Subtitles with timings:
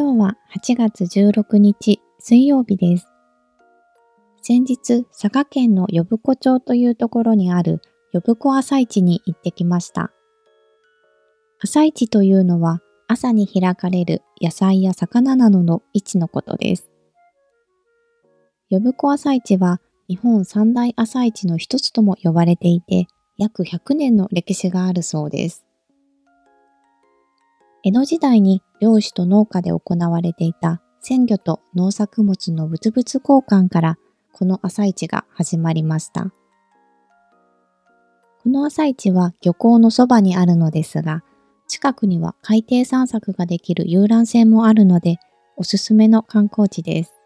[0.00, 3.08] 今日は8月16日水曜日です。
[4.42, 7.82] 先日、佐賀県の呼子町というところにある
[8.12, 10.12] 呼子朝市に行ってきました。
[11.60, 16.88] 朝市というのは朝に開かれる野菜や魚などの市のことです。
[18.70, 25.64] 呼子朝市は日本三大朝市の一つとも呼ばれていて、約100年の歴史があるそうです。
[27.84, 33.98] 江戸時代に漁師と農家で行われていた鮮魚と農作物の物々交換から
[34.32, 36.32] この朝市が始まりました。
[38.42, 41.22] この朝市は漁港のそばにあるのですが、
[41.66, 45.18] 近くには海底散策ができる遊覧船もあるので、
[45.56, 47.17] おすすめの観光地です。